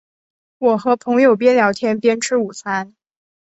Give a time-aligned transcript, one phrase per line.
[0.57, 2.95] 我和朋友边聊天边吃午餐